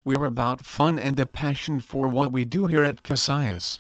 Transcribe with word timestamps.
We're 0.05 0.25
about 0.25 0.67
fun 0.67 0.99
and 0.99 1.21
a 1.21 1.27
passion 1.27 1.79
for 1.79 2.09
what 2.09 2.33
we 2.33 2.45
do 2.45 2.67
here 2.67 2.83
at 2.83 3.05
Caseius. 3.05 3.79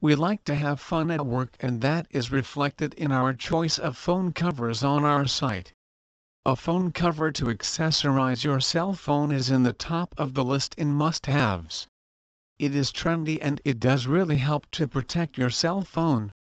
We 0.00 0.14
like 0.14 0.44
to 0.44 0.54
have 0.54 0.80
fun 0.80 1.10
at 1.10 1.26
work 1.26 1.58
and 1.60 1.82
that 1.82 2.06
is 2.08 2.32
reflected 2.32 2.94
in 2.94 3.12
our 3.12 3.34
choice 3.34 3.78
of 3.78 3.98
phone 3.98 4.32
covers 4.32 4.82
on 4.82 5.04
our 5.04 5.26
site. 5.26 5.74
A 6.46 6.56
phone 6.56 6.90
cover 6.90 7.30
to 7.32 7.50
accessorize 7.50 8.42
your 8.42 8.60
cell 8.60 8.94
phone 8.94 9.30
is 9.30 9.50
in 9.50 9.64
the 9.64 9.74
top 9.74 10.14
of 10.16 10.32
the 10.32 10.42
list 10.42 10.74
in 10.76 10.94
must-haves. 10.94 11.86
It 12.58 12.74
is 12.74 12.90
trendy 12.90 13.38
and 13.42 13.60
it 13.66 13.78
does 13.78 14.06
really 14.06 14.38
help 14.38 14.70
to 14.70 14.88
protect 14.88 15.36
your 15.36 15.50
cell 15.50 15.82
phone. 15.82 16.32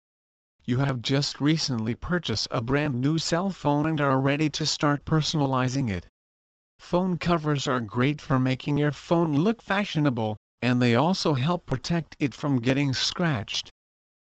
You 0.63 0.77
have 0.77 1.01
just 1.01 1.41
recently 1.41 1.95
purchased 1.95 2.47
a 2.51 2.61
brand 2.61 3.01
new 3.01 3.17
cell 3.17 3.49
phone 3.49 3.87
and 3.87 3.99
are 3.99 4.21
ready 4.21 4.47
to 4.51 4.65
start 4.65 5.05
personalizing 5.05 5.89
it. 5.89 6.05
Phone 6.77 7.17
covers 7.17 7.67
are 7.67 7.79
great 7.79 8.21
for 8.21 8.37
making 8.37 8.77
your 8.77 8.91
phone 8.91 9.33
look 9.33 9.61
fashionable, 9.61 10.37
and 10.61 10.79
they 10.79 10.93
also 10.93 11.33
help 11.33 11.65
protect 11.65 12.15
it 12.19 12.35
from 12.35 12.59
getting 12.59 12.93
scratched. 12.93 13.71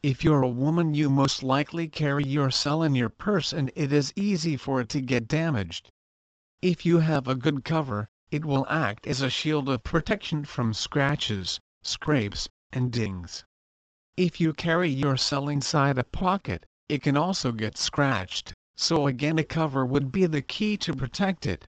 If 0.03 0.23
you're 0.23 0.43
a 0.43 0.47
woman 0.47 0.93
you 0.93 1.09
most 1.09 1.41
likely 1.41 1.87
carry 1.87 2.23
your 2.23 2.51
cell 2.51 2.83
in 2.83 2.93
your 2.93 3.09
purse 3.09 3.51
and 3.51 3.71
it 3.75 3.91
is 3.91 4.13
easy 4.15 4.57
for 4.57 4.79
it 4.81 4.89
to 4.89 5.01
get 5.01 5.27
damaged. 5.27 5.89
If 6.61 6.85
you 6.85 6.99
have 6.99 7.27
a 7.27 7.33
good 7.33 7.65
cover, 7.65 8.07
it 8.29 8.45
will 8.45 8.67
act 8.69 9.07
as 9.07 9.21
a 9.21 9.29
shield 9.31 9.69
of 9.69 9.83
protection 9.83 10.45
from 10.45 10.75
scratches, 10.75 11.59
scrapes, 11.81 12.47
and 12.71 12.91
dings. 12.91 13.43
If 14.17 14.41
you 14.41 14.51
carry 14.51 14.89
your 14.89 15.15
cell 15.15 15.47
inside 15.47 15.97
a 15.97 16.03
pocket, 16.03 16.65
it 16.89 17.01
can 17.01 17.15
also 17.15 17.53
get 17.53 17.77
scratched, 17.77 18.53
so 18.75 19.07
again 19.07 19.39
a 19.39 19.43
cover 19.45 19.85
would 19.85 20.11
be 20.11 20.25
the 20.25 20.41
key 20.41 20.75
to 20.79 20.93
protect 20.93 21.45
it. 21.45 21.65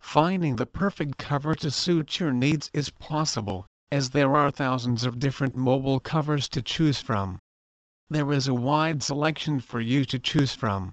Finding 0.00 0.56
the 0.56 0.64
perfect 0.64 1.18
cover 1.18 1.54
to 1.56 1.70
suit 1.70 2.18
your 2.18 2.32
needs 2.32 2.70
is 2.72 2.88
possible, 2.88 3.66
as 3.92 4.08
there 4.10 4.34
are 4.36 4.50
thousands 4.50 5.04
of 5.04 5.18
different 5.18 5.54
mobile 5.54 6.00
covers 6.00 6.48
to 6.48 6.62
choose 6.62 7.02
from. 7.02 7.38
There 8.08 8.32
is 8.32 8.48
a 8.48 8.54
wide 8.54 9.02
selection 9.02 9.60
for 9.60 9.80
you 9.80 10.06
to 10.06 10.18
choose 10.18 10.54
from. 10.54 10.92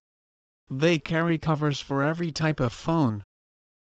They 0.70 1.00
carry 1.00 1.38
covers 1.38 1.80
for 1.80 2.04
every 2.04 2.32
type 2.34 2.60
of 2.60 2.74
phone. 2.74 3.24